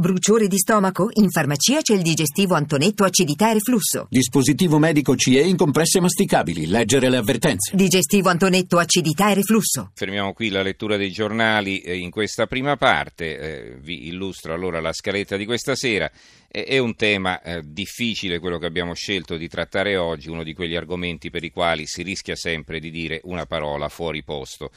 Bruciore 0.00 0.46
di 0.46 0.58
stomaco? 0.58 1.08
In 1.14 1.28
farmacia 1.28 1.80
c'è 1.80 1.92
il 1.92 2.02
digestivo 2.02 2.54
Antonetto 2.54 3.02
acidità 3.02 3.50
e 3.50 3.54
reflusso. 3.54 4.06
Dispositivo 4.08 4.78
medico 4.78 5.16
CE 5.16 5.40
in 5.40 5.56
compresse 5.56 5.98
masticabili. 5.98 6.68
Leggere 6.68 7.10
le 7.10 7.16
avvertenze. 7.16 7.74
Digestivo 7.74 8.28
Antonetto 8.28 8.78
acidità 8.78 9.32
e 9.32 9.34
reflusso. 9.34 9.90
Fermiamo 9.94 10.34
qui 10.34 10.50
la 10.50 10.62
lettura 10.62 10.96
dei 10.96 11.10
giornali 11.10 11.80
eh, 11.80 11.96
in 11.96 12.10
questa 12.10 12.46
prima 12.46 12.76
parte. 12.76 13.38
Eh, 13.38 13.78
vi 13.80 14.06
illustro 14.06 14.54
allora 14.54 14.80
la 14.80 14.92
scaletta 14.92 15.36
di 15.36 15.44
questa 15.44 15.74
sera. 15.74 16.08
È 16.46 16.78
un 16.78 16.94
tema 16.94 17.42
eh, 17.42 17.62
difficile 17.64 18.38
quello 18.38 18.58
che 18.58 18.66
abbiamo 18.66 18.94
scelto 18.94 19.36
di 19.36 19.48
trattare 19.48 19.96
oggi, 19.96 20.30
uno 20.30 20.44
di 20.44 20.54
quegli 20.54 20.76
argomenti 20.76 21.28
per 21.28 21.42
i 21.42 21.50
quali 21.50 21.86
si 21.86 22.04
rischia 22.04 22.36
sempre 22.36 22.78
di 22.78 22.92
dire 22.92 23.20
una 23.24 23.46
parola 23.46 23.88
fuori 23.88 24.22
posto. 24.22 24.70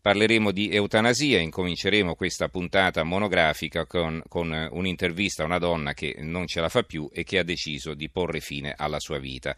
Parleremo 0.00 0.50
di 0.50 0.70
eutanasia, 0.70 1.40
incominceremo 1.40 2.14
questa 2.14 2.48
puntata 2.48 3.02
monografica 3.02 3.84
con, 3.84 4.22
con, 4.28 4.68
un'intervista 4.70 5.42
a 5.42 5.46
una 5.46 5.58
donna 5.58 5.92
che 5.92 6.16
non 6.20 6.46
ce 6.46 6.62
la 6.62 6.70
fa 6.70 6.84
più 6.84 7.10
e 7.12 7.22
che 7.22 7.38
ha 7.38 7.42
deciso 7.42 7.92
di 7.92 8.08
porre 8.08 8.40
fine 8.40 8.72
alla 8.74 8.98
sua 8.98 9.18
vita. 9.18 9.54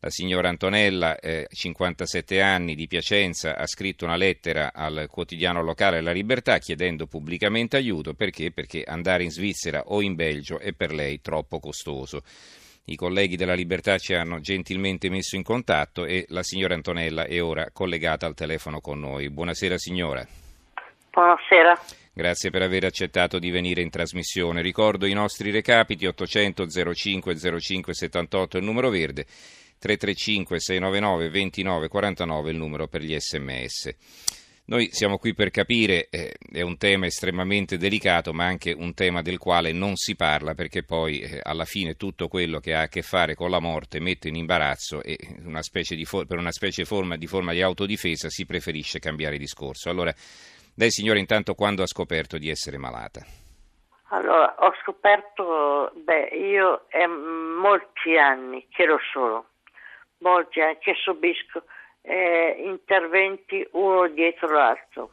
La 0.00 0.10
signora 0.10 0.50
Antonella, 0.50 1.18
eh, 1.18 1.48
57 1.50 2.42
anni, 2.42 2.74
di 2.74 2.86
Piacenza, 2.86 3.56
ha 3.56 3.66
scritto 3.66 4.04
una 4.04 4.16
lettera 4.16 4.74
al 4.74 5.06
quotidiano 5.10 5.62
locale 5.62 6.02
La 6.02 6.12
Libertà 6.12 6.58
chiedendo 6.58 7.06
pubblicamente 7.06 7.78
aiuto 7.78 8.12
perché? 8.12 8.52
Perché 8.52 8.84
andare 8.84 9.24
in 9.24 9.30
Svizzera 9.30 9.84
o 9.86 10.02
in 10.02 10.14
Belgio 10.14 10.58
è 10.58 10.74
per 10.74 10.92
lei 10.92 11.22
troppo 11.22 11.60
costoso. 11.60 12.22
I 12.90 12.96
colleghi 12.96 13.36
della 13.36 13.52
Libertà 13.52 13.98
ci 13.98 14.14
hanno 14.14 14.40
gentilmente 14.40 15.10
messo 15.10 15.36
in 15.36 15.42
contatto 15.42 16.06
e 16.06 16.24
la 16.28 16.42
signora 16.42 16.72
Antonella 16.72 17.26
è 17.26 17.42
ora 17.42 17.68
collegata 17.70 18.24
al 18.24 18.34
telefono 18.34 18.80
con 18.80 18.98
noi. 18.98 19.28
Buonasera 19.28 19.76
signora. 19.76 20.26
Buonasera. 21.10 21.78
Grazie 22.14 22.48
per 22.48 22.62
aver 22.62 22.86
accettato 22.86 23.38
di 23.38 23.50
venire 23.50 23.82
in 23.82 23.90
trasmissione. 23.90 24.62
Ricordo 24.62 25.04
i 25.04 25.12
nostri 25.12 25.50
recapiti 25.50 26.06
800 26.06 26.66
05 26.94 27.60
05 27.60 27.92
78 27.92 28.56
il 28.56 28.64
numero 28.64 28.88
verde, 28.88 29.26
335 29.78 30.58
699 30.58 31.28
29 31.28 31.88
49 31.88 32.50
il 32.50 32.56
numero 32.56 32.88
per 32.88 33.02
gli 33.02 33.14
sms. 33.14 33.94
Noi 34.68 34.92
siamo 34.92 35.16
qui 35.16 35.32
per 35.32 35.48
capire, 35.48 36.08
eh, 36.10 36.34
è 36.52 36.60
un 36.60 36.76
tema 36.76 37.06
estremamente 37.06 37.78
delicato, 37.78 38.34
ma 38.34 38.44
anche 38.44 38.74
un 38.76 38.92
tema 38.92 39.22
del 39.22 39.38
quale 39.38 39.72
non 39.72 39.96
si 39.96 40.14
parla 40.14 40.52
perché 40.52 40.84
poi 40.84 41.20
eh, 41.20 41.40
alla 41.42 41.64
fine 41.64 41.94
tutto 41.94 42.28
quello 42.28 42.58
che 42.58 42.74
ha 42.74 42.82
a 42.82 42.88
che 42.88 43.00
fare 43.00 43.34
con 43.34 43.48
la 43.48 43.60
morte 43.60 43.98
mette 43.98 44.28
in 44.28 44.36
imbarazzo 44.36 45.02
e 45.02 45.16
una 45.42 45.62
for- 46.04 46.26
per 46.26 46.36
una 46.36 46.52
specie 46.52 46.84
forma, 46.84 47.16
di 47.16 47.26
forma 47.26 47.52
di 47.52 47.62
autodifesa 47.62 48.28
si 48.28 48.44
preferisce 48.44 48.98
cambiare 48.98 49.38
discorso. 49.38 49.88
Allora, 49.88 50.12
lei 50.76 50.90
signora 50.90 51.18
intanto 51.18 51.54
quando 51.54 51.82
ha 51.82 51.86
scoperto 51.86 52.36
di 52.36 52.50
essere 52.50 52.76
malata? 52.76 53.24
Allora, 54.10 54.54
ho 54.58 54.74
scoperto, 54.82 55.92
beh, 55.94 56.28
io 56.36 56.84
è 56.88 57.06
molti 57.06 58.18
anni 58.18 58.66
che 58.68 58.84
lo 58.84 58.98
sono, 59.14 59.46
molti 60.18 60.60
anni 60.60 60.76
che 60.78 60.92
subisco 60.94 61.64
eh, 62.02 62.56
interventi 62.58 63.66
uno 63.72 64.06
dietro 64.08 64.48
l'altro. 64.48 65.10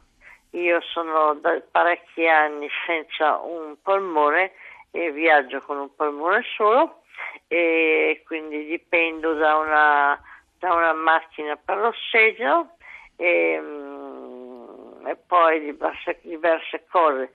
Io 0.50 0.80
sono 0.80 1.34
da 1.34 1.60
parecchi 1.70 2.26
anni 2.26 2.68
senza 2.86 3.38
un 3.38 3.76
polmone 3.82 4.52
e 4.90 5.12
viaggio 5.12 5.60
con 5.60 5.78
un 5.78 5.94
polmone 5.94 6.42
solo 6.56 7.02
e 7.48 8.22
quindi 8.26 8.64
dipendo 8.64 9.34
da 9.34 9.56
una, 9.56 10.20
da 10.58 10.72
una 10.72 10.92
macchina 10.94 11.56
per 11.56 11.76
l'ossigeno 11.76 12.76
e, 13.16 13.58
mm, 13.60 15.06
e 15.06 15.16
poi 15.26 15.60
diverse, 15.60 16.18
diverse 16.22 16.84
cose. 16.90 17.32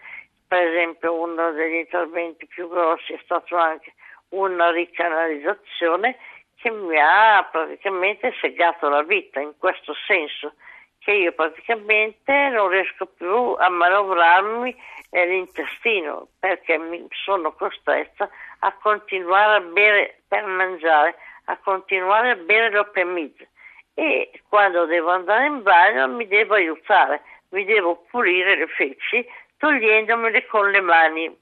Per 0.48 0.68
esempio 0.68 1.14
uno 1.14 1.52
degli 1.52 1.76
interventi 1.76 2.46
più 2.48 2.68
grossi 2.68 3.14
è 3.14 3.20
stato 3.24 3.56
anche 3.56 3.94
una 4.30 4.72
ricanalizzazione 4.72 6.18
che 6.62 6.70
mi 6.70 6.98
ha 7.00 7.44
praticamente 7.52 8.34
segato 8.40 8.88
la 8.88 9.02
vita 9.02 9.40
in 9.40 9.58
questo 9.58 9.96
senso 10.06 10.54
che 11.00 11.12
io 11.12 11.32
praticamente 11.32 12.50
non 12.50 12.70
riesco 12.70 13.08
più 13.08 13.56
a 13.58 13.68
manovrarmi 13.70 14.76
l'intestino 15.10 16.28
perché 16.40 16.78
mi 16.78 17.08
sono 17.10 17.54
costretta 17.54 18.30
a 18.60 18.74
continuare 18.80 19.56
a 19.56 19.68
bere 19.68 20.22
per 20.28 20.46
mangiare, 20.46 21.16
a 21.46 21.58
continuare 21.58 22.30
a 22.30 22.36
bere 22.36 22.70
l'opemid 22.70 23.48
e 23.96 24.32
quando 24.48 24.86
devo 24.86 25.10
andare 25.10 25.48
in 25.48 25.64
bagno 25.64 26.08
mi 26.10 26.28
devo 26.28 26.54
aiutare, 26.54 27.24
mi 27.50 27.66
devo 27.66 28.06
pulire 28.12 28.56
le 28.56 28.68
feci 28.68 29.26
togliendomele 29.58 30.46
con 30.46 30.70
le 30.70 30.82
mani. 30.82 31.40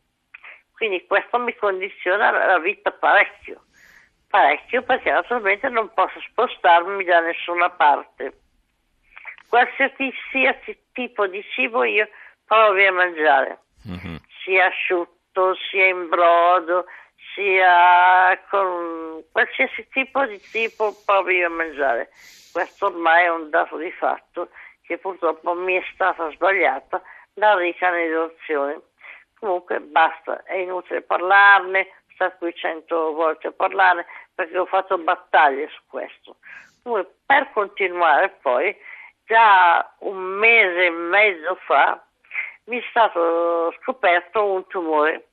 Quindi 0.74 1.06
questo 1.06 1.38
mi 1.38 1.54
condiziona 1.56 2.32
la 2.32 2.58
vita 2.58 2.92
parecchio 2.92 3.64
parecchio 4.30 4.84
perché 4.84 5.12
naturalmente 5.12 5.68
non 5.70 5.92
posso 5.94 6.20
spostarmi 6.30 7.04
da 7.04 7.20
nessuna 7.20 7.70
parte. 7.70 8.34
Qualsiasi 9.50 10.78
tipo 10.94 11.28
di 11.28 11.44
cibo 11.54 11.84
io 11.84 12.08
provi 12.46 12.86
a 12.86 12.92
mangiare, 12.92 13.60
mm-hmm. 13.88 14.16
sia 14.44 14.68
asciutto, 14.68 15.56
sia 15.70 15.88
in 15.88 16.08
brodo, 16.08 16.86
sia 17.34 18.40
con 18.50 19.24
qualsiasi 19.32 19.88
tipo 19.90 20.26
di 20.26 20.40
tipo 20.40 20.94
provi 21.06 21.44
a 21.44 21.50
mangiare. 21.50 22.10
Questo 22.52 22.88
ormai 22.88 23.26
è 23.26 23.30
un 23.30 23.50
dato 23.50 23.78
di 23.78 23.92
fatto 23.92 24.50
che 24.84 24.98
purtroppo 24.98 25.54
mi 25.54 25.76
è 25.76 25.84
stata 25.94 26.30
sbagliata 26.32 27.02
la 27.36 27.56
ricanalizzazione. 27.56 28.82
Comunque 29.40 29.80
basta, 29.80 30.44
è 30.44 30.56
inutile 30.56 31.02
parlarne, 31.02 31.88
sta 32.20 32.32
qui 32.32 32.54
cento 32.54 33.14
volte 33.14 33.48
a 33.48 33.52
parlare 33.54 34.06
perché 34.36 34.58
ho 34.58 34.66
fatto 34.66 34.98
battaglie 34.98 35.70
su 35.70 35.80
questo. 35.88 36.36
Comunque, 36.84 37.14
per 37.26 37.50
continuare 37.54 38.38
poi, 38.42 38.76
già 39.26 39.90
un 40.00 40.18
mese 40.18 40.88
e 40.88 40.90
mezzo 40.90 41.56
fa 41.66 42.04
mi 42.66 42.80
è 42.80 42.86
stato 42.90 43.74
scoperto 43.80 44.44
un 44.44 44.68
tumore 44.68 45.28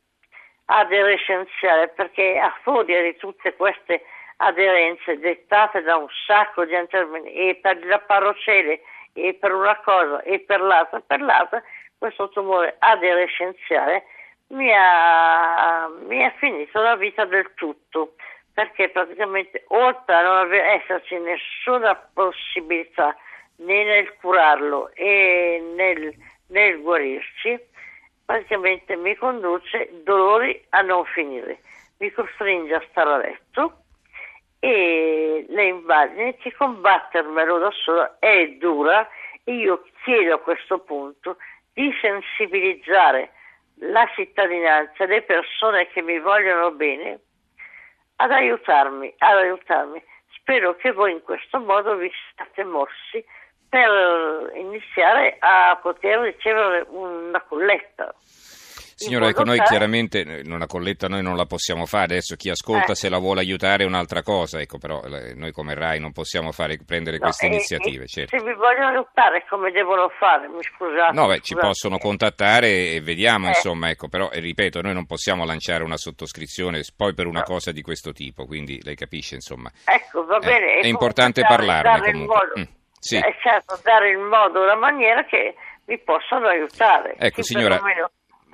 aderescenziale 0.66 1.88
perché 1.88 2.38
a 2.38 2.54
furia 2.62 3.02
di 3.02 3.16
tutte 3.16 3.54
queste 3.54 4.02
aderenze 4.36 5.18
dettate 5.18 5.82
da 5.82 5.96
un 5.96 6.08
sacco 6.26 6.64
di 6.64 6.74
interventi 6.74 7.32
e 7.32 7.56
per 7.56 7.84
la 7.84 7.98
parocele 7.98 8.80
e 9.12 9.34
per 9.34 9.52
una 9.52 9.76
cosa 9.80 10.22
e 10.22 10.40
per 10.40 10.60
l'altra 10.60 11.00
per 11.00 11.20
l'altra 11.20 11.62
questo 11.96 12.28
tumore 12.28 12.76
aderescenziale 12.78 14.04
mi 14.48 14.72
ha, 14.72 15.88
mi 16.06 16.24
ha 16.24 16.30
finito 16.38 16.80
la 16.80 16.96
vita 16.96 17.24
del 17.24 17.50
tutto, 17.54 18.14
perché 18.52 18.88
praticamente 18.90 19.64
oltre 19.68 20.14
a 20.14 20.22
non 20.22 20.52
esserci 20.52 21.18
nessuna 21.18 21.94
possibilità 21.94 23.16
né 23.56 23.84
nel 23.84 24.14
curarlo 24.20 24.90
e 24.94 25.62
nel, 25.74 26.14
nel 26.48 26.80
guarirci, 26.80 27.58
praticamente 28.24 28.96
mi 28.96 29.14
conduce 29.16 29.90
dolori 30.02 30.64
a 30.70 30.80
non 30.82 31.04
finire, 31.06 31.58
mi 31.98 32.10
costringe 32.10 32.74
a 32.74 32.84
stare 32.90 33.12
a 33.12 33.16
letto 33.18 33.80
e 34.58 35.44
le 35.48 35.64
immagini 35.64 36.36
che 36.36 36.52
combattermelo 36.54 37.58
da 37.58 37.70
sola 37.70 38.16
è 38.18 38.48
dura 38.58 39.08
e 39.44 39.52
io 39.52 39.84
chiedo 40.02 40.34
a 40.34 40.40
questo 40.40 40.78
punto 40.80 41.36
di 41.72 41.92
sensibilizzare 42.00 43.32
la 43.80 44.08
cittadinanza, 44.14 45.04
le 45.04 45.22
persone 45.22 45.88
che 45.88 46.02
mi 46.02 46.18
vogliono 46.18 46.70
bene, 46.72 47.20
ad 48.16 48.30
aiutarmi, 48.30 49.14
ad 49.18 49.36
aiutarmi. 49.38 50.02
Spero 50.38 50.76
che 50.76 50.92
voi 50.92 51.12
in 51.12 51.22
questo 51.22 51.58
modo 51.60 51.96
vi 51.96 52.10
siate 52.34 52.64
mossi 52.64 53.24
per 53.68 54.52
iniziare 54.54 55.36
a 55.40 55.78
poter 55.82 56.20
ricevere 56.20 56.86
una 56.88 57.40
colletta. 57.42 58.14
Signora, 58.98 59.28
ecco, 59.28 59.44
noi 59.44 59.60
chiaramente 59.60 60.22
eh, 60.22 60.42
una 60.46 60.64
colletta 60.66 61.06
noi 61.06 61.22
non 61.22 61.36
la 61.36 61.44
possiamo 61.44 61.84
fare, 61.84 62.14
adesso 62.14 62.34
chi 62.34 62.48
ascolta 62.48 62.92
eh. 62.92 62.94
se 62.94 63.10
la 63.10 63.18
vuole 63.18 63.40
aiutare 63.40 63.84
è 63.84 63.86
un'altra 63.86 64.22
cosa, 64.22 64.58
ecco, 64.58 64.78
però 64.78 65.02
eh, 65.02 65.34
noi 65.34 65.52
come 65.52 65.74
RAI 65.74 66.00
non 66.00 66.12
possiamo 66.12 66.50
fare, 66.50 66.78
prendere 66.82 67.18
no, 67.18 67.24
queste 67.24 67.44
eh, 67.44 67.48
iniziative. 67.50 68.04
Eh, 68.04 68.06
certo. 68.06 68.38
Se 68.38 68.42
mi 68.42 68.54
vogliono 68.54 68.88
aiutare 68.88 69.44
come 69.50 69.70
devono 69.70 70.08
fare, 70.18 70.48
mi 70.48 70.62
scusate. 70.62 71.12
No, 71.12 71.26
beh, 71.26 71.36
scusate. 71.36 71.40
ci 71.42 71.54
possono 71.56 71.98
contattare 71.98 72.94
e 72.94 73.02
vediamo, 73.02 73.48
insomma, 73.48 73.90
ecco, 73.90 74.08
però 74.08 74.30
ripeto, 74.32 74.80
noi 74.80 74.94
non 74.94 75.04
possiamo 75.04 75.44
lanciare 75.44 75.84
una 75.84 75.98
sottoscrizione 75.98 76.80
poi 76.96 77.12
per 77.12 77.26
una 77.26 77.40
no. 77.40 77.44
cosa 77.44 77.72
di 77.72 77.82
questo 77.82 78.12
tipo, 78.12 78.46
quindi 78.46 78.80
lei 78.82 78.96
capisce, 78.96 79.34
insomma. 79.34 79.70
Ecco, 79.84 80.24
va 80.24 80.38
bene. 80.38 80.78
è 80.80 80.86
importante 80.86 81.42
dare, 81.42 81.54
parlarne 81.54 81.98
dare 81.98 82.12
comunque. 82.12 82.34
Modo, 82.34 82.60
mm, 82.60 82.74
sì. 82.98 83.16
È 83.18 83.36
certo, 83.42 83.78
dare 83.82 84.08
il 84.08 84.18
modo, 84.20 84.64
la 84.64 84.74
maniera 84.74 85.22
che 85.26 85.54
mi 85.84 85.98
possano 85.98 86.48
aiutare. 86.48 87.14
Ecco, 87.18 87.42
signora... 87.42 87.78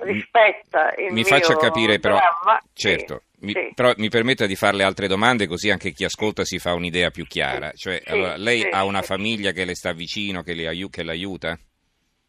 Rispetta 0.03 0.93
il 0.95 1.13
mi 1.13 1.23
faccia 1.23 1.55
capire 1.55 1.99
però 1.99 2.17
dramma, 2.17 2.61
certo 2.73 3.23
sì, 3.39 3.45
mi, 3.45 3.51
sì. 3.53 3.71
però 3.73 3.93
mi 3.97 4.09
permetta 4.09 4.45
di 4.45 4.55
fare 4.55 4.77
le 4.77 4.83
altre 4.83 5.07
domande 5.07 5.47
così 5.47 5.69
anche 5.69 5.91
chi 5.91 6.03
ascolta 6.03 6.43
si 6.43 6.59
fa 6.59 6.73
un'idea 6.73 7.09
più 7.09 7.25
chiara 7.25 7.71
cioè 7.73 8.01
sì, 8.03 8.11
allora, 8.11 8.35
lei 8.37 8.67
ha 8.69 8.83
una 8.83 9.01
famiglia 9.01 9.51
che 9.51 9.65
le 9.65 9.75
sta 9.75 9.93
vicino 9.93 10.41
che, 10.43 10.53
le 10.53 10.67
aiu- 10.67 10.91
che 10.91 11.03
l'aiuta? 11.03 11.57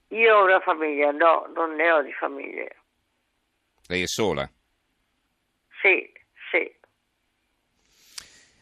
io 0.09 0.37
ho 0.37 0.45
una 0.45 0.61
famiglia 0.61 1.11
no 1.11 1.51
non 1.55 1.75
ne 1.75 1.91
ho 1.91 2.03
di 2.03 2.13
famiglie 2.13 2.77
Lei 3.87 4.03
è 4.03 4.07
sola? 4.07 4.49
Sì, 5.83 6.11
sì. 6.51 6.73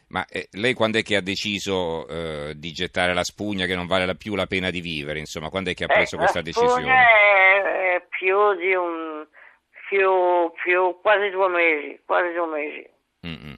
Ma 0.07 0.25
eh, 0.27 0.47
lei 0.51 0.73
quando 0.73 0.97
è 0.97 1.01
che 1.01 1.15
ha 1.15 1.21
deciso 1.21 2.07
eh, 2.07 2.53
di 2.57 2.71
gettare 2.71 3.13
la 3.13 3.23
spugna 3.23 3.65
che 3.65 3.75
non 3.75 3.87
vale 3.87 4.15
più 4.15 4.35
la 4.35 4.45
pena 4.47 4.69
di 4.69 4.81
vivere? 4.81 5.19
Insomma, 5.19 5.49
quando 5.49 5.69
è 5.69 5.73
che 5.73 5.85
ha 5.85 5.87
preso 5.87 6.17
Eh, 6.17 6.19
questa 6.19 6.41
decisione? 6.41 7.05
Più 8.33 8.55
di 8.55 8.73
un... 8.73 9.27
Più, 9.89 10.51
più, 10.63 10.99
quasi 11.01 11.29
due 11.29 11.49
mesi, 11.49 11.99
quasi 12.03 12.33
due 12.33 12.47
mesi. 12.47 12.89
Mm-mm. 13.27 13.55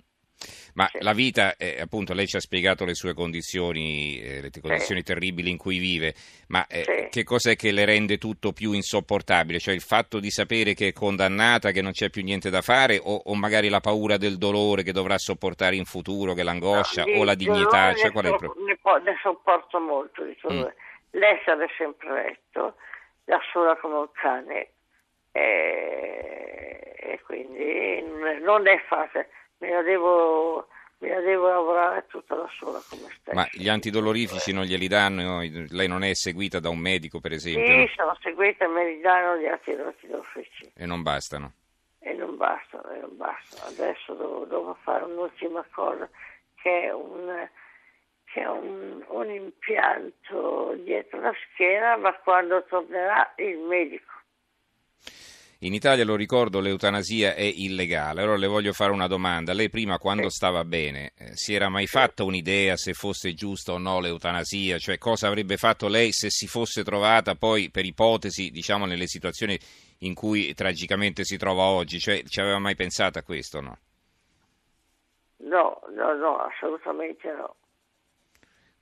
Ma 0.74 0.86
Sì. 0.92 0.98
la 1.00 1.14
vita, 1.14 1.56
eh, 1.56 1.80
appunto, 1.80 2.14
lei 2.14 2.28
ci 2.28 2.36
ha 2.36 2.42
spiegato 2.42 2.84
le 2.84 2.94
sue 2.94 3.14
condizioni, 3.14 4.20
eh, 4.20 4.42
le 4.42 4.50
condizioni 4.60 5.02
terribili 5.02 5.50
in 5.50 5.56
cui 5.58 5.78
vive, 5.78 6.14
ma 6.48 6.68
eh, 6.68 6.84
Sì. 6.84 7.08
che 7.10 7.24
cos'è 7.24 7.56
che 7.56 7.72
le 7.72 7.86
rende 7.86 8.18
tutto 8.18 8.52
più 8.52 8.74
insopportabile? 8.74 9.60
Cioè 9.60 9.74
il 9.74 9.82
fatto 9.82 10.20
di 10.20 10.30
sapere 10.30 10.74
che 10.74 10.90
è 10.90 10.92
condannata, 10.92 11.72
che 11.72 11.82
non 11.82 11.92
c'è 11.92 12.10
più 12.10 12.22
niente 12.24 12.50
da 12.50 12.62
fare, 12.62 13.00
o, 13.02 13.16
o 13.24 13.36
magari 13.36 13.70
la 13.70 13.80
paura 13.80 14.18
del 14.18 14.38
dolore 14.38 14.84
che 14.84 14.92
dovrà 14.92 15.18
sopportare 15.18 15.78
in 15.78 15.86
futuro, 15.86 16.34
che 16.34 16.44
l'angoscia, 16.44 17.06
No, 17.06 17.20
o 17.20 17.24
la 17.24 17.36
di 17.36 17.46
dignità? 17.46 17.94
Cioè, 17.94 18.12
ne, 18.14 18.38
so- 18.38 18.56
ne 18.66 18.78
po- 18.82 18.98
ne 18.98 19.18
sopporto 19.22 19.80
molto 19.80 20.22
di 20.26 20.36
dolore. 20.42 20.76
L'essere 21.12 21.70
sempre 21.78 22.12
letto, 22.12 22.76
da 23.26 23.40
sola 23.52 23.76
come 23.78 23.96
un 23.96 24.10
cane, 24.14 24.70
e, 25.32 26.96
e 26.98 27.22
quindi 27.26 28.04
non 28.42 28.68
è 28.68 28.80
facile, 28.88 29.30
me 29.58 29.72
la 29.72 29.82
devo, 29.82 30.68
me 31.00 31.10
la 31.10 31.20
devo 31.22 31.48
lavorare 31.48 32.06
tutta 32.08 32.36
da 32.36 32.48
sola 32.58 32.80
come 32.90 33.08
stessa. 33.20 33.34
Ma 33.34 33.46
gli 33.52 33.68
antidolorifici 33.68 34.54
non 34.54 34.64
glieli 34.64 34.88
danno? 34.88 35.40
Lei 35.40 35.88
non 35.88 36.04
è 36.04 36.14
seguita 36.14 36.60
da 36.60 36.70
un 36.70 36.80
medico, 36.80 37.20
per 37.20 37.32
esempio, 37.34 37.66
Sì, 37.66 37.78
no? 37.80 37.88
sono 37.96 38.18
seguita 38.22 38.68
Meridiano 38.68 39.38
di 39.38 39.48
Atirosi 39.48 40.08
d'Uffici 40.08 40.72
e 40.76 40.86
non 40.86 41.02
bastano? 41.02 41.52
e 42.00 42.14
non 42.14 42.38
basta, 42.38 42.80
e 42.94 43.00
non 43.00 43.18
basta. 43.18 43.66
Adesso 43.66 44.14
devo, 44.14 44.46
devo 44.46 44.78
fare 44.84 45.04
un'ultima 45.06 45.66
cosa 45.72 46.08
che 46.62 46.84
è 46.84 46.94
un, 46.94 47.50
che 48.36 48.42
è 48.42 48.50
un, 48.50 49.02
un 49.08 49.32
impianto 49.32 50.76
dietro 50.84 51.22
la 51.22 51.32
schiena, 51.54 51.96
ma 51.96 52.14
quando 52.18 52.66
tornerà 52.68 53.34
il 53.38 53.60
medico. 53.60 54.12
In 55.60 55.74
Italia, 55.74 56.04
lo 56.04 56.18
ricordo, 56.18 56.60
l'eutanasia 56.60 57.34
è 57.34 57.44
illegale. 57.44 58.22
Allora 58.22 58.36
le 58.36 58.48
voglio 58.48 58.74
fare 58.74 58.92
una 58.92 59.08
domanda. 59.08 59.54
Lei 59.54 59.70
prima, 59.70 59.98
quando 60.00 60.30
stava 60.30 60.66
bene, 60.66 61.14
eh, 61.18 61.30
si 61.34 61.54
era 61.54 61.70
mai 61.70 61.88
fatta 61.88 62.26
un'idea 62.26 62.76
se 62.76 62.92
fosse 62.92 63.34
giusta 63.34 63.72
o 63.72 63.78
no 63.78 64.02
l'eutanasia? 64.02 64.80
Cioè 64.80 64.98
cosa 64.98 65.28
avrebbe 65.28 65.56
fatto 65.56 65.88
lei 65.88 66.12
se 66.12 66.30
si 66.30 66.46
fosse 66.46 66.84
trovata 66.84 67.36
poi, 67.36 67.72
per 67.72 67.86
ipotesi, 67.86 68.52
diciamo, 68.52 68.86
nelle 68.86 69.08
situazioni 69.08 69.58
in 70.00 70.14
cui 70.14 70.54
tragicamente 70.54 71.24
si 71.24 71.38
trova 71.38 71.64
oggi? 71.64 72.00
Cioè 72.00 72.24
ci 72.24 72.42
aveva 72.42 72.60
mai 72.60 72.76
pensato 72.76 73.18
a 73.18 73.24
questo 73.24 73.62
no? 73.62 73.78
No, 75.38 75.80
no, 75.96 76.14
no, 76.16 76.38
assolutamente 76.40 77.32
no. 77.32 77.56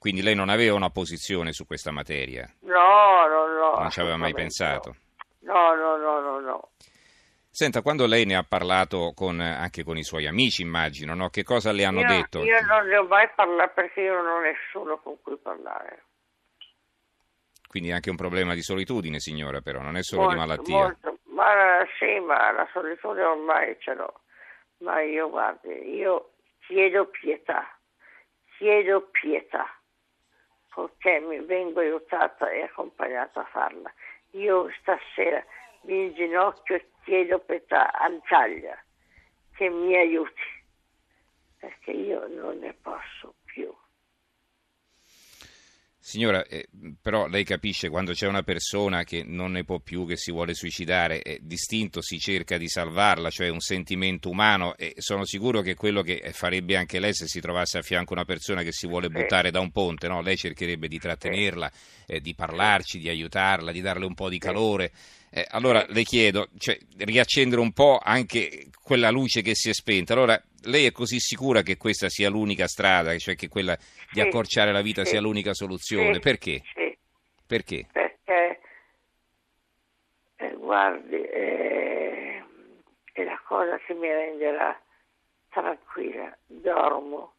Quindi 0.04 0.22
lei 0.22 0.36
non 0.36 0.50
aveva 0.50 0.76
una 0.76 0.90
posizione 0.90 1.54
su 1.54 1.66
questa 1.66 1.90
materia? 1.90 2.46
No, 2.64 3.26
no, 3.26 3.48
no. 3.48 3.80
Non 3.80 3.90
ci 3.90 4.02
aveva 4.02 4.18
mai 4.18 4.34
pensato? 4.34 4.98
No, 5.44 5.74
no, 5.76 5.96
no, 5.96 6.20
no, 6.20 6.40
no. 6.42 6.72
Senta, 7.50 7.82
quando 7.82 8.06
lei 8.06 8.26
ne 8.26 8.36
ha 8.36 8.44
parlato 8.44 9.14
con, 9.16 9.40
anche 9.40 9.86
con 9.86 9.96
i 9.96 10.04
suoi 10.04 10.28
amici, 10.28 10.62
immagino, 10.62 11.16
no? 11.16 11.30
che 11.30 11.44
cosa 11.44 11.72
le 11.72 11.86
hanno 11.86 12.02
io, 12.02 12.08
detto? 12.08 12.44
Io 12.44 12.60
non 12.66 12.86
ne 12.86 12.98
ho 12.98 13.06
mai 13.06 13.30
parlato 13.34 13.72
perché 13.76 14.02
io 14.02 14.22
non 14.22 14.28
ho 14.28 14.40
nessuno 14.42 14.98
con 14.98 15.16
cui 15.22 15.38
parlare. 15.38 16.04
Quindi 17.70 17.88
è 17.88 17.94
anche 17.94 18.10
un 18.10 18.18
problema 18.18 18.56
di 18.56 18.62
solitudine, 18.62 19.20
signora, 19.22 19.62
però, 19.62 19.80
non 19.80 19.96
è 19.96 20.04
solo 20.04 20.28
di 20.28 20.36
Molto, 20.36 20.40
malattia. 20.42 20.78
molto. 20.80 21.18
Ma 21.28 21.88
sì, 21.98 22.20
ma 22.20 22.52
la 22.52 22.68
solitudine 22.74 23.24
ormai 23.24 23.78
ce 23.80 23.94
l'ho. 23.94 24.20
Ma 24.80 25.00
io, 25.00 25.30
guardi, 25.30 25.96
io 25.96 26.34
chiedo 26.68 27.06
pietà, 27.06 27.80
chiedo 28.58 29.08
pietà, 29.10 29.66
perché 30.74 31.20
mi 31.20 31.40
vengo 31.40 31.80
aiutata 31.80 32.50
e 32.50 32.64
accompagnata 32.64 33.42
a 33.42 33.46
farla. 33.46 33.94
Io 34.32 34.70
stasera 34.80 35.44
mi 35.82 36.06
inginocchio 36.06 36.76
e 36.76 36.90
chiedo 37.04 37.40
pietà 37.40 37.92
all'Italia 37.94 38.82
che 39.56 39.70
mi 39.70 39.96
aiuti, 39.96 40.42
perché 41.60 41.92
io 41.92 42.28
non 42.28 42.58
ne 42.60 42.74
posso. 42.74 43.36
Signora, 46.06 46.46
eh, 46.48 46.68
però 47.02 47.28
lei 47.28 47.46
capisce 47.46 47.88
quando 47.88 48.12
c'è 48.12 48.28
una 48.28 48.44
persona 48.44 49.06
che 49.06 49.24
non 49.26 49.54
ne 49.54 49.64
può 49.64 49.80
più, 49.80 50.06
che 50.06 50.18
si 50.18 50.34
vuole 50.34 50.54
suicidare, 50.54 51.22
è 51.22 51.38
distinto 51.40 52.02
si 52.02 52.20
cerca 52.20 52.58
di 52.58 52.68
salvarla, 52.68 53.30
cioè 53.30 53.48
un 53.48 53.62
sentimento 53.62 54.30
umano 54.30 54.76
e 54.76 54.96
sono 54.98 55.24
sicuro 55.24 55.62
che 55.62 55.76
quello 55.76 56.02
che 56.02 56.30
farebbe 56.34 56.76
anche 56.76 57.00
lei 57.00 57.14
se 57.14 57.28
si 57.28 57.40
trovasse 57.40 57.78
a 57.78 57.82
fianco 57.84 58.12
una 58.12 58.26
persona 58.26 58.64
che 58.64 58.74
si 58.74 58.86
vuole 58.86 59.08
buttare 59.08 59.50
da 59.50 59.62
un 59.62 59.72
ponte, 59.72 60.10
no? 60.10 60.22
lei 60.22 60.36
cercherebbe 60.36 60.90
di 60.90 61.00
trattenerla, 61.00 61.72
eh, 62.06 62.20
di 62.20 62.36
parlarci, 62.36 63.00
di 63.00 63.08
aiutarla, 63.08 63.72
di 63.72 63.80
darle 63.80 64.04
un 64.04 64.14
po' 64.14 64.28
di 64.28 64.40
calore. 64.40 64.92
Eh, 65.36 65.48
allora 65.50 65.84
le 65.88 66.04
chiedo, 66.04 66.48
cioè, 66.60 66.78
riaccendere 66.98 67.60
un 67.60 67.74
po' 67.74 68.00
anche 68.00 68.68
quella 68.84 69.10
luce 69.10 69.42
che 69.42 69.56
si 69.56 69.70
è 69.70 69.74
spenta. 69.74 70.14
Allora, 70.14 70.40
lei 70.66 70.86
è 70.86 70.92
così 70.92 71.20
sicura 71.20 71.64
che 71.64 71.76
questa 71.76 72.08
sia 72.08 72.30
l'unica 72.30 72.68
strada, 72.68 73.18
cioè 73.18 73.36
che 73.36 73.48
quella 73.48 73.76
di 74.12 74.20
Sì, 74.20 74.28
accorciare 74.28 74.72
la 74.72 74.82
vita 74.82 75.04
sì, 75.04 75.10
sia 75.12 75.22
l'unica 75.22 75.56
soluzione? 75.56 76.14
Sì, 76.14 76.20
Perché? 76.20 76.62
Perché? 77.48 77.88
perché 77.92 78.60
eh, 80.36 80.54
guardi, 80.56 81.16
eh, 81.16 82.44
è 83.14 83.24
la 83.24 83.42
cosa 83.48 83.80
che 83.80 83.94
mi 83.96 84.08
renderà 84.08 84.80
tranquilla, 85.50 86.38
dormo 86.46 87.34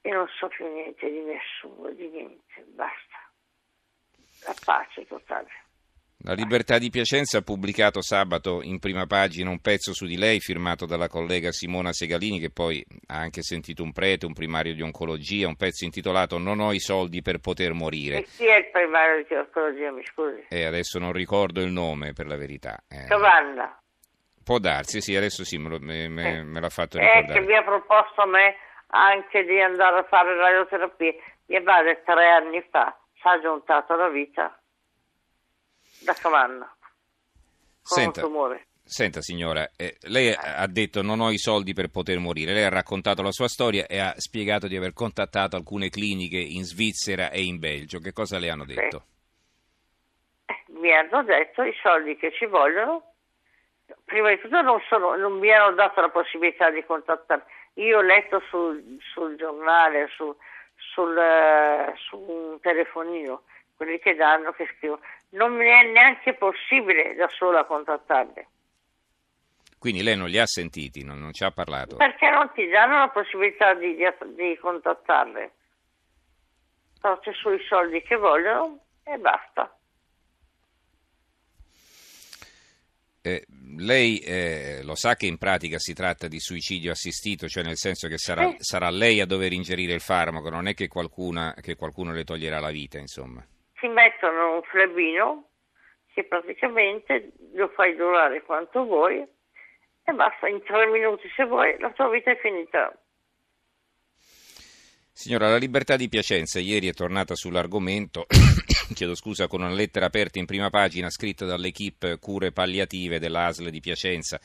e 0.00 0.10
non 0.10 0.26
so 0.36 0.48
più 0.48 0.66
niente 0.72 1.08
di 1.08 1.20
nessuno, 1.20 1.90
di 1.90 2.08
niente, 2.08 2.64
basta. 2.74 3.18
La 4.46 4.54
pace 4.64 5.06
totale. 5.06 5.48
La 6.22 6.34
Libertà 6.34 6.76
di 6.76 6.90
Piacenza 6.90 7.38
ha 7.38 7.42
pubblicato 7.42 8.02
sabato 8.02 8.60
in 8.62 8.78
prima 8.78 9.06
pagina 9.06 9.48
un 9.48 9.60
pezzo 9.60 9.94
su 9.94 10.04
di 10.04 10.18
lei 10.18 10.38
firmato 10.38 10.84
dalla 10.84 11.08
collega 11.08 11.50
Simona 11.50 11.92
Segalini 11.94 12.38
che 12.38 12.50
poi 12.50 12.84
ha 13.06 13.16
anche 13.16 13.40
sentito 13.42 13.82
un 13.82 13.92
prete, 13.92 14.26
un 14.26 14.34
primario 14.34 14.74
di 14.74 14.82
oncologia, 14.82 15.48
un 15.48 15.56
pezzo 15.56 15.84
intitolato 15.86 16.36
Non 16.36 16.60
ho 16.60 16.72
i 16.72 16.78
soldi 16.78 17.22
per 17.22 17.38
poter 17.38 17.72
morire 17.72 18.18
E 18.18 18.24
chi 18.24 18.44
è 18.44 18.56
il 18.56 18.68
primario 18.70 19.24
di 19.26 19.34
oncologia, 19.34 19.90
mi 19.92 20.04
scusi? 20.04 20.44
e 20.50 20.64
adesso 20.66 20.98
non 20.98 21.12
ricordo 21.12 21.62
il 21.62 21.70
nome 21.72 22.12
per 22.12 22.26
la 22.26 22.36
verità. 22.36 22.82
Eh, 22.86 23.06
Cavanna. 23.08 23.80
può 24.44 24.58
darsi, 24.58 25.00
sì, 25.00 25.16
adesso 25.16 25.42
sì, 25.42 25.56
me, 25.56 25.68
lo- 25.70 25.78
me- 25.80 26.08
me- 26.08 26.36
Eh. 26.38 26.42
me 26.42 26.60
l'ha 26.60 26.68
fatto 26.68 26.98
Eh, 26.98 27.00
che 27.00 27.12
ricordare. 27.20 27.40
mi 27.46 27.54
ha 27.56 27.62
proposto 27.62 28.20
a 28.20 28.26
me 28.26 28.56
anche 28.88 29.44
di 29.44 29.58
andare 29.58 30.00
a 30.00 30.02
fare 30.04 30.36
radioterapia. 30.36 31.14
Mia 31.46 31.62
madre 31.62 32.02
tre 32.04 32.28
anni 32.28 32.62
fa 32.70 32.94
si 33.14 33.22
è 33.26 33.40
giuntato 33.40 33.94
alla 33.94 34.08
vita 34.10 34.59
da 36.00 36.14
Cavanna 36.14 36.74
Senta. 37.82 38.22
Senta 38.84 39.20
signora, 39.20 39.70
eh, 39.76 39.96
lei 40.08 40.32
ha 40.32 40.66
detto 40.66 41.00
non 41.00 41.20
ho 41.20 41.30
i 41.30 41.38
soldi 41.38 41.74
per 41.74 41.90
poter 41.90 42.18
morire, 42.18 42.52
lei 42.52 42.64
ha 42.64 42.68
raccontato 42.68 43.22
la 43.22 43.30
sua 43.30 43.46
storia 43.46 43.86
e 43.86 44.00
ha 44.00 44.14
spiegato 44.16 44.66
di 44.66 44.76
aver 44.76 44.92
contattato 44.92 45.54
alcune 45.54 45.90
cliniche 45.90 46.38
in 46.38 46.64
Svizzera 46.64 47.30
e 47.30 47.42
in 47.42 47.58
Belgio, 47.60 48.00
che 48.00 48.12
cosa 48.12 48.38
le 48.38 48.50
hanno 48.50 48.64
detto? 48.64 49.02
Eh, 50.46 50.64
mi 50.72 50.92
hanno 50.92 51.22
detto 51.22 51.62
i 51.62 51.74
soldi 51.80 52.16
che 52.16 52.32
ci 52.32 52.46
vogliono. 52.46 53.12
Prima 54.04 54.30
di 54.30 54.40
tutto 54.40 54.60
non, 54.60 54.80
sono- 54.88 55.14
non 55.16 55.38
mi 55.38 55.52
hanno 55.52 55.74
dato 55.74 56.00
la 56.00 56.10
possibilità 56.10 56.70
di 56.70 56.84
contattare. 56.84 57.44
Io 57.74 57.98
ho 57.98 58.02
letto 58.02 58.42
sul, 58.48 58.98
sul 59.12 59.36
giornale, 59.36 60.08
su, 60.16 60.34
sul, 60.92 61.16
eh, 61.16 61.92
su 61.96 62.16
un 62.16 62.58
telefonino, 62.60 63.42
quelli 63.80 63.98
che 63.98 64.14
danno, 64.14 64.52
che 64.52 64.68
scrivono. 64.76 65.00
Non 65.30 65.54
mi 65.56 65.64
è 65.64 65.90
neanche 65.90 66.34
possibile 66.34 67.14
da 67.14 67.30
sola 67.30 67.64
contattarli. 67.64 68.46
Quindi 69.78 70.02
lei 70.02 70.18
non 70.18 70.28
li 70.28 70.38
ha 70.38 70.44
sentiti, 70.44 71.02
non, 71.02 71.18
non 71.18 71.32
ci 71.32 71.44
ha 71.44 71.50
parlato. 71.50 71.96
Perché 71.96 72.28
non 72.28 72.50
ti 72.52 72.68
danno 72.68 72.98
la 72.98 73.08
possibilità 73.08 73.72
di, 73.72 73.96
di, 73.96 74.04
di 74.36 74.58
contattarle? 74.60 75.52
Porti 77.00 77.32
sui 77.32 77.58
soldi 77.66 78.02
che 78.02 78.16
vogliono 78.16 78.80
e 79.02 79.16
basta. 79.16 79.74
Eh, 83.22 83.46
lei 83.78 84.18
eh, 84.18 84.80
lo 84.82 84.94
sa 84.94 85.14
che 85.14 85.24
in 85.24 85.38
pratica 85.38 85.78
si 85.78 85.94
tratta 85.94 86.28
di 86.28 86.38
suicidio 86.38 86.92
assistito, 86.92 87.48
cioè 87.48 87.62
nel 87.62 87.78
senso 87.78 88.08
che 88.08 88.18
sarà, 88.18 88.50
Sì. 88.50 88.56
sarà 88.58 88.90
lei 88.90 89.20
a 89.20 89.26
dover 89.26 89.52
ingerire 89.54 89.94
il 89.94 90.00
farmaco, 90.02 90.50
non 90.50 90.66
è 90.66 90.74
che, 90.74 90.88
qualcuna, 90.88 91.54
che 91.62 91.76
qualcuno 91.76 92.12
le 92.12 92.24
toglierà 92.24 92.60
la 92.60 92.70
vita, 92.70 92.98
insomma. 92.98 93.42
Ti 93.80 93.88
mettono 93.88 94.56
un 94.56 94.62
flebino 94.62 95.48
che 96.12 96.24
praticamente 96.24 97.32
lo 97.54 97.68
fai 97.68 97.96
durare 97.96 98.42
quanto 98.42 98.84
vuoi 98.84 99.26
e 100.02 100.12
basta, 100.12 100.48
in 100.48 100.62
tre 100.64 100.86
minuti 100.86 101.28
se 101.34 101.44
vuoi 101.44 101.78
la 101.78 101.90
tua 101.92 102.08
vita 102.10 102.30
è 102.30 102.38
finita. 102.38 102.92
Signora, 105.12 105.48
la 105.48 105.56
libertà 105.56 105.96
di 105.96 106.08
Piacenza 106.08 106.58
ieri 106.58 106.88
è 106.88 106.94
tornata 106.94 107.34
sull'argomento, 107.34 108.26
chiedo 108.94 109.14
scusa, 109.14 109.48
con 109.48 109.60
una 109.60 109.72
lettera 109.72 110.06
aperta 110.06 110.38
in 110.38 110.46
prima 110.46 110.70
pagina 110.70 111.10
scritta 111.10 111.44
dall'equipe 111.44 112.18
cure 112.18 112.52
palliative 112.52 113.18
dell'ASL 113.18 113.68
di 113.68 113.80
Piacenza, 113.80 114.40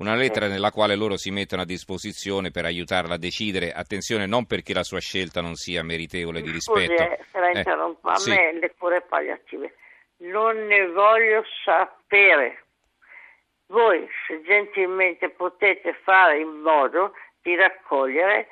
una 0.00 0.14
lettera 0.14 0.46
nella 0.48 0.70
quale 0.70 0.96
loro 0.96 1.16
si 1.16 1.30
mettono 1.30 1.62
a 1.62 1.66
disposizione 1.66 2.50
per 2.50 2.64
aiutarla 2.64 3.14
a 3.14 3.18
decidere, 3.18 3.70
attenzione 3.72 4.26
non 4.26 4.46
perché 4.46 4.72
la 4.72 4.82
sua 4.82 4.98
scelta 4.98 5.40
non 5.40 5.54
sia 5.54 5.82
meritevole 5.82 6.40
di 6.40 6.58
Scusi, 6.60 6.86
rispetto. 6.86 7.02
eh, 7.02 7.24
se 7.30 7.38
la 7.38 7.50
Eh, 7.50 7.58
interrompo, 7.58 8.08
a 8.08 8.16
sì. 8.16 8.30
me 8.30 8.52
le 8.58 8.74
cure 8.76 9.02
palliative 9.02 9.74
non 10.22 10.66
ne 10.66 10.86
voglio 10.88 11.42
sapere. 11.64 12.64
Voi, 13.68 14.06
se 14.26 14.42
gentilmente 14.42 15.30
potete 15.30 15.94
fare 16.02 16.40
in 16.40 16.60
modo 16.60 17.12
di 17.42 17.54
raccogliere 17.54 18.48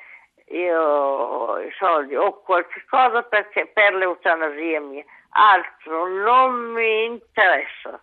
io, 0.47 1.59
i 1.59 1.71
soldi 1.77 2.15
o 2.15 2.41
qualche 2.41 2.83
cosa 2.89 3.21
perché, 3.23 3.67
per 3.67 3.93
l'eutanasia 3.93 4.81
mia, 4.81 5.03
altro 5.31 6.07
non 6.07 6.71
mi 6.73 7.05
interessa. 7.05 8.01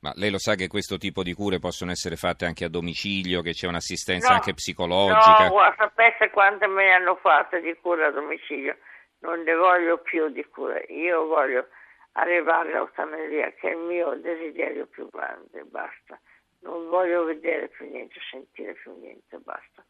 Ma 0.00 0.12
lei 0.14 0.30
lo 0.30 0.38
sa 0.38 0.54
che 0.54 0.68
questo 0.68 0.98
tipo 0.98 1.22
di 1.22 1.32
cure 1.32 1.58
possono 1.58 1.90
essere 1.90 2.16
fatte 2.16 2.44
anche 2.44 2.64
a 2.64 2.68
domicilio, 2.68 3.40
che 3.42 3.52
c'è 3.52 3.66
un'assistenza 3.66 4.28
No, 4.28 4.34
anche 4.34 4.54
psicologica? 4.54 5.48
No, 5.48 5.74
sapesse 5.76 6.30
quante 6.30 6.66
me 6.66 6.84
ne 6.84 6.92
hanno 6.94 7.16
fatte 7.16 7.60
di 7.60 7.74
cura 7.80 8.06
a 8.08 8.10
domicilio. 8.10 8.76
Non 9.20 9.40
ne 9.40 9.54
voglio 9.54 9.98
più 9.98 10.28
di 10.28 10.44
cure. 10.44 10.84
Io 10.90 11.26
voglio 11.26 11.68
arrivare 12.12 12.70
all'eutanasia, 12.70 13.52
che 13.52 13.68
è 13.68 13.72
il 13.72 13.78
mio 13.78 14.14
desiderio 14.16 14.86
più 14.86 15.08
grande, 15.10 15.64
basta. 15.64 16.20
Non 16.60 16.88
voglio 16.88 17.24
vedere 17.24 17.68
più 17.68 17.88
niente, 17.88 18.20
sentire 18.30 18.74
più 18.74 18.94
niente, 19.00 19.38
basta. 19.38 19.84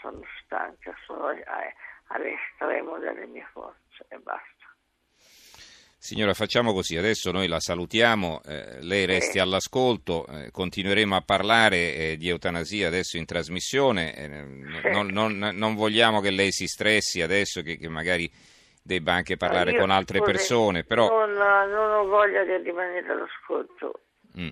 Sono 0.00 0.20
stanca, 0.42 0.94
sono 1.06 1.26
a- 1.26 1.36
all'estremo 2.08 2.98
delle 2.98 3.26
mie 3.26 3.46
forze 3.52 4.04
e 4.08 4.18
basta. 4.18 4.61
Signora, 6.04 6.34
facciamo 6.34 6.72
così, 6.72 6.96
adesso 6.96 7.30
noi 7.30 7.46
la 7.46 7.60
salutiamo, 7.60 8.42
eh, 8.44 8.82
lei 8.82 9.06
resti 9.06 9.38
all'ascolto, 9.38 10.26
eh, 10.26 10.50
continueremo 10.50 11.14
a 11.14 11.20
parlare 11.20 11.94
eh, 11.94 12.16
di 12.16 12.28
eutanasia 12.28 12.88
adesso 12.88 13.18
in 13.18 13.24
trasmissione, 13.24 14.12
eh, 14.16 14.26
non, 14.90 15.06
non- 15.12 15.38
non 15.54 15.74
vogliamo 15.76 16.20
che 16.20 16.32
lei 16.32 16.50
si 16.50 16.66
stressi 16.66 17.22
adesso, 17.22 17.62
che, 17.62 17.76
che 17.76 17.88
magari 17.88 18.28
debba 18.82 19.12
anche 19.12 19.36
parlare 19.36 19.76
con 19.76 19.90
altre 19.90 20.18
scusi, 20.18 20.32
persone, 20.32 20.82
però... 20.82 21.24
Non, 21.24 21.34
non 21.70 21.92
ho 21.92 22.04
voglia 22.06 22.42
di 22.42 22.56
rimanere 22.64 23.08
all'ascolto. 23.08 24.00
Mm. 24.36 24.48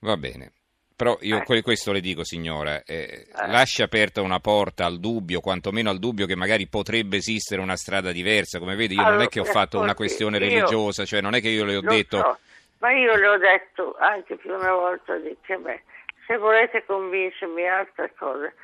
Va 0.00 0.16
bene. 0.16 0.52
Però 1.00 1.16
io 1.22 1.38
Eh. 1.38 1.44
que- 1.44 1.62
questo 1.62 1.92
le 1.92 2.00
dico, 2.00 2.24
signora, 2.24 2.82
eh, 2.84 3.24
Eh. 3.26 3.46
lascia 3.46 3.84
aperta 3.84 4.20
una 4.20 4.38
porta 4.38 4.84
al 4.84 5.00
dubbio, 5.00 5.40
quantomeno 5.40 5.88
al 5.88 5.98
dubbio 5.98 6.26
che 6.26 6.36
magari 6.36 6.66
potrebbe 6.66 7.16
esistere 7.16 7.62
una 7.62 7.74
strada 7.76 8.12
diversa. 8.12 8.58
Come 8.58 8.74
vedi, 8.76 8.92
io 8.96 9.00
non 9.00 9.12
Allora, 9.12 9.24
è 9.24 9.28
che 9.28 9.40
ho 9.40 9.44
fatto 9.44 9.80
una 9.80 9.94
questione 9.94 10.36
io- 10.36 10.44
religiosa, 10.46 11.06
cioè 11.06 11.22
non 11.22 11.32
è 11.34 11.40
che 11.40 11.48
io 11.48 11.64
le 11.64 11.76
ho 11.76 11.80
detto... 11.80 12.18
so, 12.18 12.38
ma 12.80 12.92
io 12.92 13.16
le 13.16 13.28
ho 13.28 13.38
detto 13.38 13.96
anche 13.98 14.36
più 14.36 14.52
una 14.52 14.72
volta 14.74 15.16
di 15.16 15.34
che 15.40 15.56
beh, 15.56 15.82
se 16.26 16.36
volete 16.36 16.84
convincermi 16.84 17.66
altre 17.66 18.12
cose, 18.18 18.54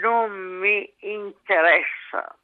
non 0.00 0.32
mi 0.32 0.92
interessa. 0.98 2.36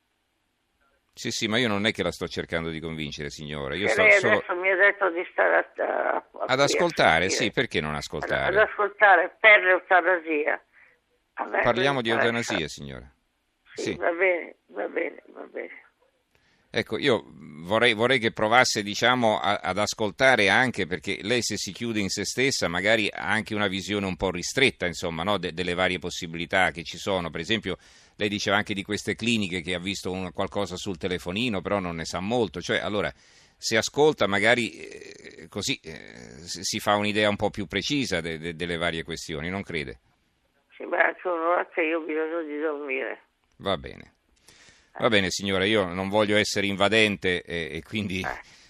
Sì, 1.12 1.30
sì, 1.30 1.48
ma 1.48 1.58
io 1.58 1.68
non 1.68 1.86
è 1.86 1.92
che 1.92 2.02
la 2.02 2.12
sto 2.12 2.26
cercando 2.28 2.70
di 2.70 2.80
convincere, 2.80 3.30
signora. 3.30 3.74
Io 3.74 3.88
sto 3.88 4.02
lei 4.02 4.12
solo 4.12 4.36
adesso 4.36 4.54
mi 4.56 4.70
ha 4.70 4.76
detto 4.76 5.10
di 5.10 5.26
stare 5.32 5.56
a, 5.56 5.82
a- 5.84 6.14
a- 6.16 6.44
ad 6.46 6.60
ascoltare, 6.60 7.28
sì, 7.28 7.50
perché 7.50 7.80
non 7.80 7.90
Ad, 7.92 7.96
ascoltare? 7.98 8.56
ad 8.56 8.68
ascoltare 8.68 9.36
per 9.40 9.60
l'eutanasia. 9.62 10.64
Parliamo 11.62 12.00
di 12.00 12.10
eutanasia, 12.10 12.68
signora. 12.68 13.10
Sì, 13.74 13.82
Sì. 13.82 13.94
va 13.96 14.10
bene, 14.12 14.56
va 14.66 14.88
bene, 14.88 15.22
va 15.28 15.42
bene. 15.42 15.89
Ecco, 16.72 16.98
io 16.98 17.24
vorrei, 17.62 17.94
vorrei 17.94 18.20
che 18.20 18.30
provasse, 18.30 18.82
diciamo, 18.84 19.40
a- 19.40 19.56
ad 19.60 19.78
ascoltare 19.78 20.48
anche, 20.48 20.86
perché 20.86 21.18
lei 21.22 21.42
se 21.42 21.56
si 21.56 21.72
chiude 21.72 21.98
in 21.98 22.08
se 22.08 22.24
stessa 22.24 22.68
magari 22.68 23.08
ha 23.12 23.26
anche 23.28 23.54
una 23.56 23.66
visione 23.66 24.06
un 24.06 24.16
po' 24.16 24.30
ristretta, 24.30 24.86
insomma, 24.86 25.24
no, 25.24 25.36
de- 25.38 25.52
delle 25.52 25.74
varie 25.74 25.98
possibilità 25.98 26.70
che 26.70 26.84
ci 26.84 26.96
sono. 26.96 27.28
Per 27.30 27.40
esempio, 27.40 27.76
lei 28.16 28.28
diceva 28.28 28.56
anche 28.56 28.72
di 28.74 28.84
queste 28.84 29.16
cliniche 29.16 29.62
che 29.62 29.74
ha 29.74 29.80
visto 29.80 30.12
un- 30.12 30.30
qualcosa 30.32 30.76
sul 30.76 30.96
telefonino, 30.96 31.60
però 31.60 31.80
non 31.80 31.96
ne 31.96 32.04
sa 32.04 32.20
molto. 32.20 32.60
Cioè, 32.60 32.78
allora, 32.78 33.12
se 33.56 33.76
ascolta 33.76 34.28
magari 34.28 34.70
eh, 34.70 35.48
così 35.48 35.78
eh, 35.82 36.36
si 36.38 36.78
fa 36.78 36.94
un'idea 36.94 37.28
un 37.28 37.36
po' 37.36 37.50
più 37.50 37.66
precisa 37.66 38.20
de- 38.20 38.38
de- 38.38 38.54
delle 38.54 38.76
varie 38.76 39.02
questioni, 39.02 39.48
non 39.50 39.62
crede? 39.64 39.98
Sì, 40.76 40.84
ma 40.84 40.98
anche 40.98 41.26
un'ora 41.26 41.66
che 41.74 41.82
io 41.82 41.98
ho 41.98 42.04
bisogno 42.04 42.42
di 42.44 42.58
dormire. 42.60 43.22
Va 43.56 43.76
bene. 43.76 44.14
Va 44.98 45.08
bene 45.08 45.30
signora, 45.30 45.64
io 45.64 45.86
non 45.86 46.08
voglio 46.08 46.36
essere 46.36 46.66
invadente 46.66 47.42
e, 47.42 47.76
e 47.76 47.82
quindi 47.82 48.24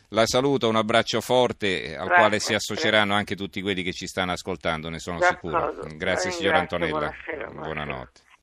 la 0.08 0.26
saluto, 0.26 0.68
un 0.68 0.76
abbraccio 0.76 1.20
forte 1.20 1.84
eh, 1.84 1.94
al 1.94 2.06
Grazie, 2.06 2.14
quale 2.14 2.38
si 2.40 2.54
associeranno 2.54 3.14
anche 3.14 3.36
tutti 3.36 3.60
quelli 3.62 3.82
che 3.82 3.92
ci 3.92 4.06
stanno 4.06 4.32
ascoltando, 4.32 4.88
ne 4.88 4.98
sono 4.98 5.18
D'accordo. 5.18 5.82
sicuro. 5.82 5.96
Grazie 5.96 6.30
signora 6.30 6.58
Antonella, 6.58 6.98
buonasera, 6.98 7.46
buonasera. 7.50 7.84
buonanotte. 7.84 8.20